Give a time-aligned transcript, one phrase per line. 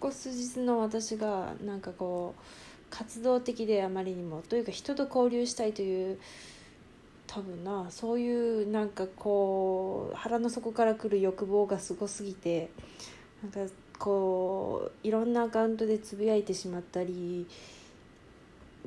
[0.00, 2.42] こ数日の私がなんかこう
[2.90, 6.18] 活動的であまりにもというか人と交流したいという
[7.26, 12.70] 多分なそういうなんかこう腹の底から来る欲望がすごすぎて
[13.42, 17.46] なんかこういろんなアカウントでつぶやいてしまったり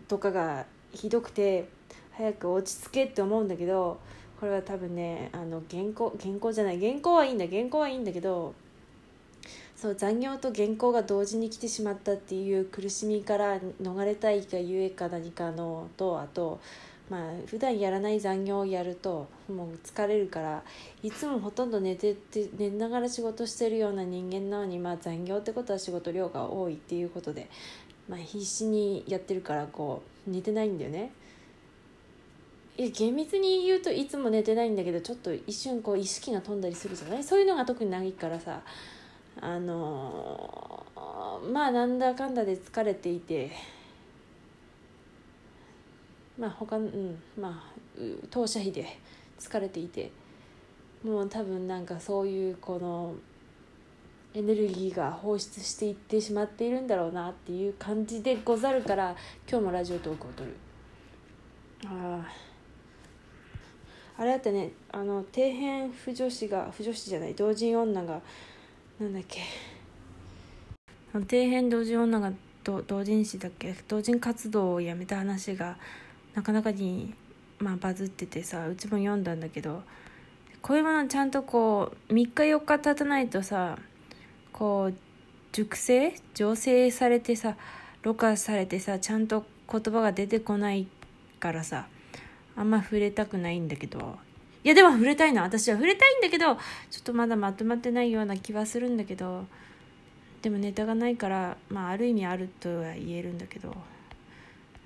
[0.07, 1.69] とかがひどくて
[2.17, 3.99] 早く落ち着けって思うんだけど
[4.39, 8.53] これは多分ねあの原稿原稿じゃない原稿はいいんだ原稿はいいんだけど
[9.83, 16.61] そう残業と原稿が同時に来てしまったっていう苦しみから逃れたいかゆえか何かのとあと
[17.09, 20.63] まあ普段やらない残業をやるともう疲れるから
[21.01, 27.49] いつもほとんど寝てて寝ながら仕事してるような人間なのに、まあ、残業ってことは仕事量が多いっていうことで、
[28.07, 31.11] まあ、必死にやってるからこう寝てないんだよね。
[32.77, 37.23] いや厳密に言うといつも寝てないんだけどちょっと一瞬こう意識が飛んだりするじゃない？
[37.25, 38.61] そういうのが特にないからさ
[39.41, 40.85] あの、
[41.51, 43.51] まあなんだかんだで疲れていて
[46.37, 47.73] まあ他うんまあ
[48.29, 48.97] 当社費で
[49.39, 50.11] 疲れていて
[51.03, 53.13] もう多分なんかそういうこの
[54.33, 59.15] エネルギーが放出していってしまっているんだろうなっていう感じでござるから
[59.47, 60.55] 今日もラジオトークを撮る。
[61.85, 62.23] あ
[64.17, 64.71] ああれだってね。
[64.91, 68.21] あの底辺不女子が不女子じゃない同人女が
[68.99, 69.41] なんだっけ。
[71.13, 72.31] 底辺同人女が
[72.63, 73.75] 同人誌だっけ。
[73.87, 75.77] 同人活動をやめた話が
[76.35, 77.13] なかなかに、
[77.57, 79.81] まあ、バズっててさうちも読んだんだけど
[80.61, 83.77] こういうものちゃんとこう3日4日経たないとさ
[84.51, 84.93] こう
[85.51, 87.57] 熟成醸成されてさ
[88.03, 90.87] ろ過されてさちゃんと言葉が出てこない
[91.39, 91.87] からさ
[92.55, 94.17] あんま触れたくないんだけど。
[94.63, 95.41] いやでも触れたいな。
[95.41, 96.59] 私は触れたいんだけどちょ
[96.99, 99.45] っとまだまとまってないような気はするんだけど
[100.41, 103.75] でもネタがないからまあある意味あるとは言えるんだけど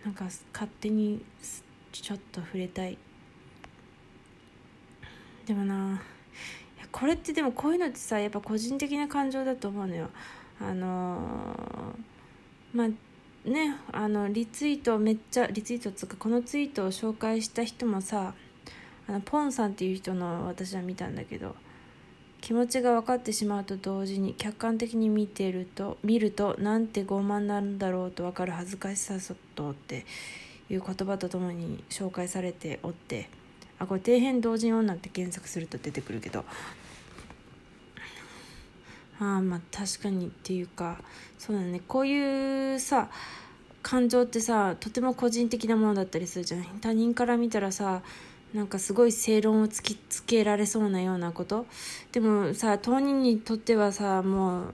[0.04, 1.24] なんか勝手に
[1.92, 2.98] ちょっと触れたい。
[5.46, 6.02] でもな
[6.92, 10.10] これってでもこういうのってさやっぱ個人的な感情だと思うのよ。
[10.60, 18.34] あのー、まあねあのリツイートめっちゃリツイートつかこのツイートを紹介した人もさ
[19.08, 21.56] あのポンさんっていう人の私は見たんだけど
[22.42, 29.16] 気持ちが分かってしまうと同時に客観的に見てると見るとなんて傲慢なんだろうと分かる恥ずかしさ
[29.56, 30.06] とって
[30.70, 33.30] いう言葉とともに紹介されておって
[33.80, 36.46] あこれ底辺同人女って検索すると出てくるけど。
[39.20, 41.00] ああまあ確かにっていうか
[41.40, 41.82] そうだね。
[41.88, 43.10] こういうさ
[43.82, 48.02] 感情ってさとても個人的なものだったりするじゃん他人から見たらさ
[48.54, 51.66] なんかすごい正論を突きつけられそうなようなこと？
[52.12, 54.74] でもさ当人にとってはさも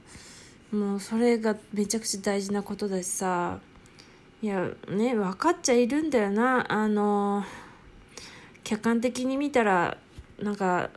[0.72, 3.60] うもうそれがめちゃくちゃ大事なことだしさ
[4.42, 6.72] いやね分かっちゃいるんだよな。
[6.72, 7.44] あの
[8.64, 9.98] 客観的に見たら
[10.40, 10.90] なんか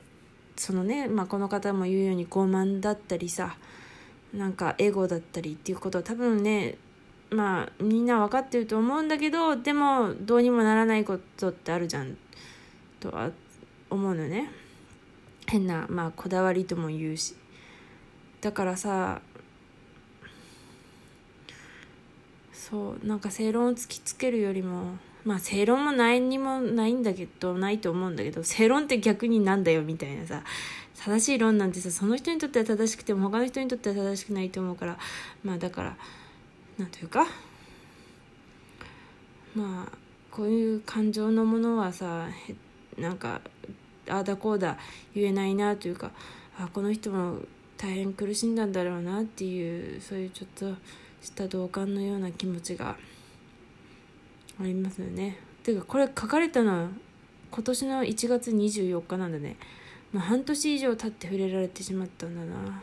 [0.56, 3.56] そのね、まあ、この方も言うように傲慢だったりさ
[4.32, 6.76] なんかエゴだったりっていうことは多分ね
[7.30, 12.16] まあみんな分かってると思うんだけどでもどうにもならないことってあるじゃん。
[13.00, 13.30] とは
[13.90, 14.50] 思うのね。
[15.46, 17.34] 変なまあこだわりとも言うし。
[18.40, 19.20] だからさ
[22.52, 30.42] そうなんか正論を突きつけるよりもまあ正論も何にもないんだけどないと思うんだけど正論って逆になんだよみたいなさ
[30.96, 34.98] 正しい論なんてさその人にとっては正しくても他の人にとっては正しくないと思うから
[35.44, 35.96] まあだから
[36.78, 37.26] なんというか
[39.54, 39.92] まあ
[40.30, 42.28] こういう感情のものはさ
[42.98, 43.40] なんか
[44.08, 44.78] ああだこうだ
[45.14, 46.10] 言えないなというか
[46.58, 47.40] あこの人も
[47.76, 50.74] 大変苦しんだんだろうなっていうそういうちょっと
[51.20, 52.96] した同感のような気持ちが
[54.60, 55.38] ありますよね。
[55.62, 56.88] ていうかこれ書かれたのは
[57.50, 59.56] 今年の1月24日なんだね。
[60.12, 62.82] もう半年以上経って触れられてしまったんだな。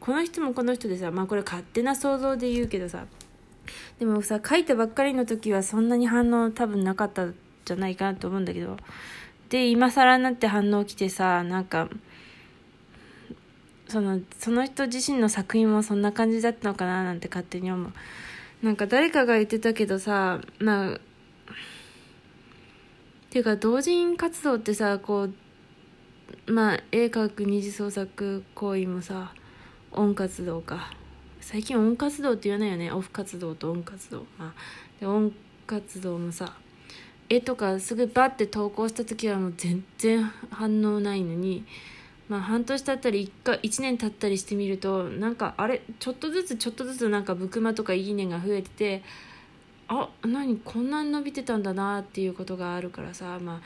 [0.00, 3.06] この人もこの人でさまあこれ勝手な想像で言うけどさ
[4.00, 7.28] でもさ書いたばっかりの時はそんなに反応多分なかった
[7.64, 8.76] じゃないかなと思うんだけど。
[9.48, 11.90] で今更になって反応来てさなんか
[13.86, 17.92] そのその人自身の作品もそんな感じだったのかななんて勝手に思う。
[18.62, 20.98] なんか誰かが言ってたけどさまあっ
[23.28, 25.32] ていうか同人活動ってさこう
[26.50, 29.34] まあ絵描く二次創作行為もさ
[29.90, 30.94] 音活動か。
[31.42, 32.90] 最近音活動って言わないよね。
[32.90, 34.24] オフ活動と音活動。
[34.38, 34.52] まあ
[34.98, 35.32] で音
[35.66, 36.56] 活動もさ
[37.34, 41.64] 絵とかすぐバッて投稿した時はもう全然反応ないのに
[42.28, 49.02] まあ半年経ったり 1, か1年経ったりしてみるとなんかあれちょっとずつちょっとずつなんかブクマとかいいねが増えてて
[49.88, 53.60] あ何こんなに伸びてたんだなっていうことがあるからさまあ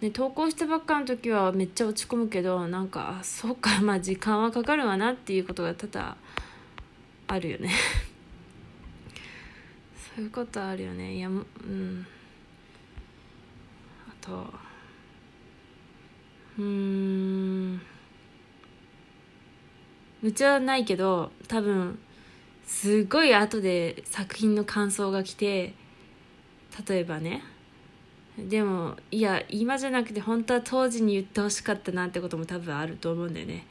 [0.00, 6.16] ね、投稿したばっかの時はめっちゃ落ち込むけどなんかあそうかまあ時間はかかるわなっていうことが多々
[7.26, 7.70] あるよね。
[10.14, 11.16] そういうことあるよね。
[11.16, 12.06] いやうん。
[14.28, 14.46] と
[16.58, 17.80] うん。
[20.22, 21.98] うちはないけど多分
[22.66, 25.74] すごい後で作品の感想が来て
[26.88, 27.42] 例えばね。
[28.36, 33.66] でもいや今じゃなくて本当は当時に言ってほしかったなってことも多分あると思うんだよね。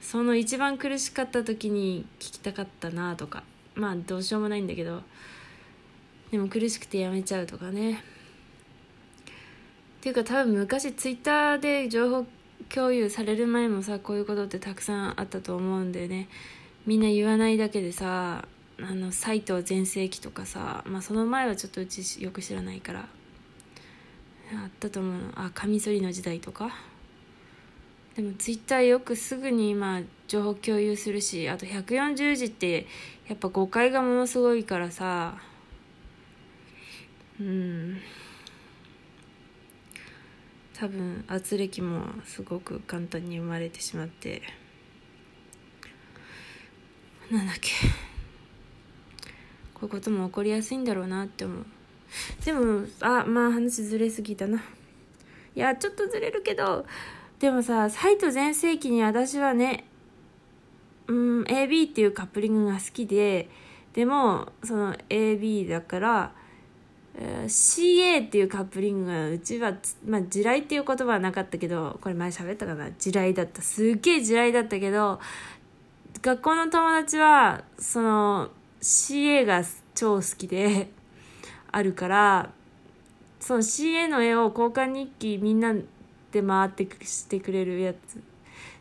[0.00, 3.42] その一番苦しかった時に聞きたかったなとか。
[3.74, 5.02] まあどうしようもないんだけど。
[6.30, 8.02] でも苦しくてやめちゃうとかね。
[10.06, 12.26] ていうか多分昔ツイッターで情報
[12.68, 16.28] 共有される前もさこういうことってたくさんあったと思うんだよね。
[16.86, 18.44] みんな言わないだけでさ
[18.80, 25.20] あの斎藤全盛期とかさまあその前はちょっとうちよく知らないからあったと思うの。
[25.34, 26.70] あカミソリの時代とか。
[28.14, 32.86] でもツイッターよくすぐに今情報共有するしあと140字って
[33.28, 35.36] やっぱ誤解がものすごいからさ。
[37.40, 38.00] うん。
[40.78, 44.42] 多分圧力もすごく簡単に生まれてしまって。
[47.30, 47.70] なんだっけ。
[49.72, 51.64] こういうことも起こりやすいんだろうなって思う。
[52.44, 54.62] でもあまあ話ずれすぎたな。
[55.54, 56.84] いやちょっとずれるけど
[57.38, 59.84] でもさサイト全盛期に私はね
[61.06, 63.48] うん AB っていうカップリングが好きで
[63.94, 66.32] でもその AB だから
[67.18, 69.72] CA っていうカップリングがうちは、
[70.06, 72.90] まあ、地雷っていう言葉はなかったけどこれ前喋ったかな？
[72.92, 73.62] 地雷だった。
[73.62, 75.18] すっげえ地雷だったけど
[76.20, 78.50] 学校の友達はその
[78.82, 79.62] CA が
[79.94, 80.90] 超好きで
[81.72, 82.50] あるから
[83.40, 85.74] その CA の絵を交換日記みんな
[86.32, 88.20] で回ってしてくれるやつ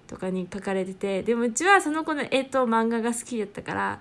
[0.07, 3.99] とかに書かれててでもうちはその子の絵と漫画が好きだったから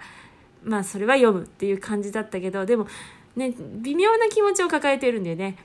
[0.64, 2.86] まあそれは読むっていう感じだったけどでも
[3.36, 3.52] ね、
[3.82, 5.56] 微妙な気持ちを抱えてるんだよね。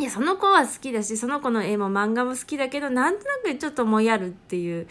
[0.00, 4.88] いや、その子は好きだし、その子の絵も漫画も好きだけど、なんとなくちょっともやるっていう。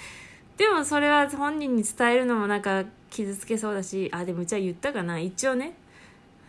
[0.57, 5.73] でもそれは本人に伝えるのもなんか傷つけそうだし、あ、でもうちは言ったかな一応ね。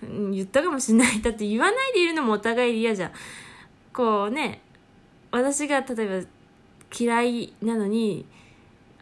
[0.03, 1.21] 言ったかもしんない。
[1.23, 3.13] だって言わないでいるのもお互い嫌じゃん。
[3.93, 4.61] こうね、
[5.31, 6.29] 私が例えば
[6.97, 8.27] 嫌いなのに、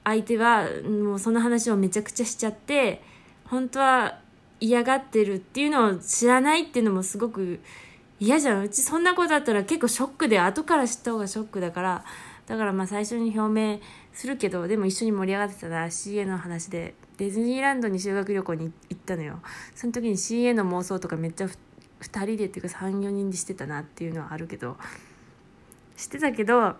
[0.04, 3.02] 相手はもうその話をめちゃくちゃしちゃって、
[3.44, 4.20] 本当は
[4.60, 7.60] 嫌がってるっていうのを知らないっていうのもすごく
[8.18, 8.62] 嫌じゃん。
[8.62, 12.04] うちそんなことだったら結構ショックで後から知った方がショックだから。
[12.46, 13.80] だからまあ最初に表明
[14.12, 15.86] するけどでも一緒に盛り上がってたな。
[15.86, 19.40] CA の話でディズニーランドに修学旅行に行ったのよ。
[19.74, 21.52] その時に CA の妄想とかめっちゃ2
[22.00, 24.76] 人でっていうか34人でしてたなっていうのはあるけど。
[25.96, 26.76] してたけど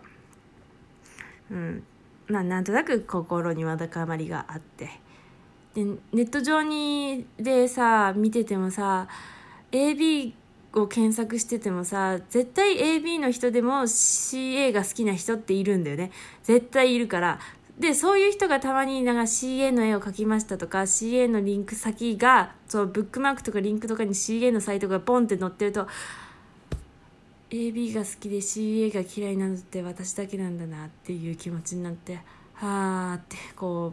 [1.51, 1.83] うん。
[2.29, 4.91] まあなんとなく心にわだかまりがあって。
[5.75, 9.09] でネット上にでさ見ててもさ
[9.71, 10.33] AB
[10.73, 16.11] を検索しててもさ絶対 AB の人でも CA が好きな人っているんだよね。
[16.43, 17.39] 絶対いるから。
[17.79, 25.87] でそういう人がたまになんか CA の絵を描きましたとか CA のリンク先がそうブックマークとかリンクとかに CA のサイトがポンって載ってると
[27.49, 32.19] AB が好きで CA が嫌いなのって私だけなんだなっていう気持ちになって。
[32.61, 33.93] はあってこ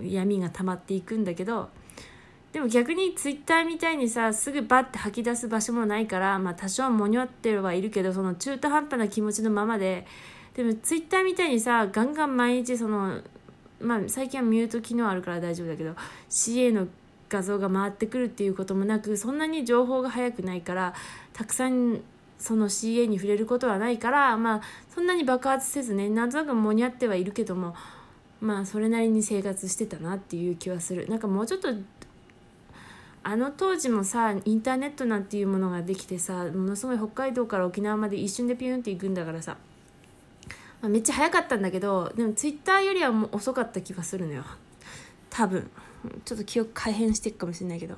[0.00, 1.68] う闇が溜まっていくんだけど
[2.52, 10.06] でも逆にツイッターみたいにさすぐバッて吐き出す場所もないから、まあ、多少もにょってはいるけどその中途半端な気持ちのままで
[10.54, 13.20] でもツイッターみたいにさガンガン毎日その
[13.80, 15.94] まあ最近はミュート機能あるから大丈夫だけど
[16.28, 16.88] CA の
[17.28, 20.94] 画像が回ってくるっていうこともなくそんなに情報が早くないから
[21.32, 22.00] たくさん
[22.38, 24.60] その CA に触れることはないからまあ
[24.94, 27.74] そんなに爆発せずねなんとなくもにゃってはいるけども
[28.40, 31.08] まあそれなりに生活してたなっていう気はする。
[31.08, 31.68] なんかもうちょっと
[33.24, 39.56] あの当時もさインターネットなんていうものができてさものすごい北海道から沖縄まで一瞬でピュンって行くんだからさ、
[40.80, 44.44] まあ、めっちゃ早かったんだけどでもツイッターよりはもう遅かった気がするのよ。
[45.30, 45.68] 多分。
[46.24, 47.96] ちょっと記憶改変していくかもしれないけど。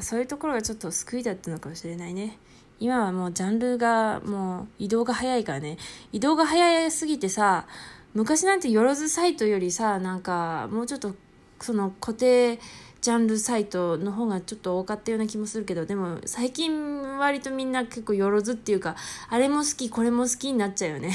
[0.00, 2.38] そういうところがちょっと救いだったのかもしれないね。
[2.78, 5.78] 今はもうジャンルがもう移動が早いからね。
[6.12, 7.66] 移動が早すぎてさ
[8.14, 11.14] 昔なんてよろずサイトよりさなんかもうちょっと
[11.60, 12.58] その固定
[13.00, 18.96] ジャンルサイトの方がちょっと多かったような気もするけどでも最近割とみんな結構よろずっていうか
[19.28, 21.12] あれも好きこれも好きになっちゃうよね。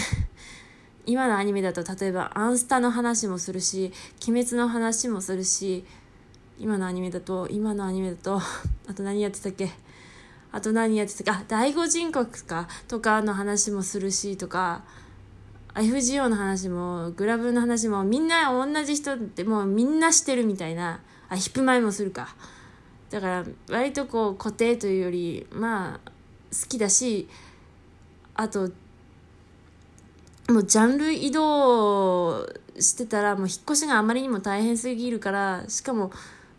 [1.05, 3.91] 今のアニメだと例えば「アンスタ」の話もするし
[4.27, 5.83] 「鬼滅」の話もするし
[6.59, 8.39] 今のアニメだと今のアニメだと
[8.87, 9.71] あと何やってたっけ？
[10.51, 12.67] あと何やってたっけあ第五人国か。
[12.87, 14.83] とかの話もするしとか。
[15.73, 20.99] FGO の話もグラブの話もみんな同じ人ってもうみんなしてるみたいな。
[21.29, 22.35] あヒップマイもするか。
[23.09, 26.11] だから割とこう固定というよりまあ
[26.51, 27.27] 好きだし
[28.35, 28.71] あと
[30.49, 32.45] もうジャンル移動
[32.79, 36.11] してたらもう引っ越しがあまりにも大変すぎるからしかも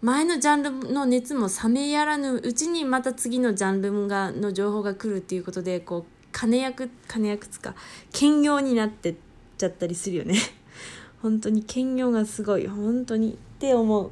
[0.02, 7.76] 前のジャンルの熱も冷めやらぬうちにまた次のジャンルがの情報が来るっていうことでこう金役金役つか
[8.12, 9.14] 兼業になってっ
[9.56, 10.34] ちゃったりするよね。
[11.22, 14.10] 本当に兼業がすごい本当にって思う。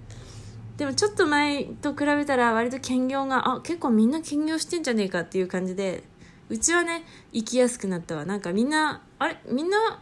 [0.77, 6.05] でもちょっと前と比べたら割と兼業があ結構みんな兼業してんじゃねえかっていう感じで
[6.49, 8.25] うちはね行きやすくなったわ。
[8.25, 9.99] なんかみんなあれみんな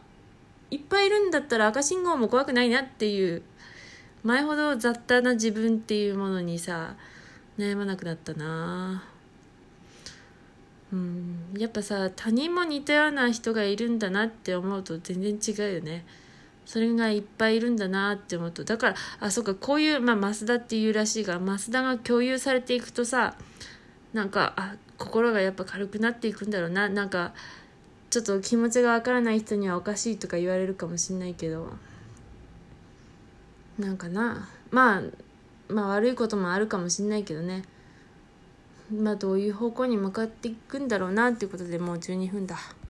[0.70, 3.42] いっぱいいるんだったら赤信号も怖くないなっていう
[4.24, 6.96] 前ほど雑多な自分っていうものにさ
[7.58, 9.04] 悩まなくなったな。
[10.92, 11.54] うん。
[11.56, 16.04] やっぱさ他人も似たような人がいるんだなって思うと全然違うよね。
[16.64, 18.64] それがいっぱいいるんだなって思うと。
[18.64, 23.36] だからあそうかこういうまあ増田っていうらしいが増田が共有されていくとさ
[24.12, 26.88] なんかあ心がやっぱ軽くなっていくんだろうな。
[26.88, 27.32] なんか
[28.10, 31.72] ちょっと気持ちがわからない人にはおかしいとか言われるかもしんないけど。
[33.78, 35.02] なんかなまあ
[35.68, 37.62] まあ悪いこともあるかもしんないけどね
[38.92, 42.56] まあどういう方向に向かっていくんだろうなっていうことでもう12分だ。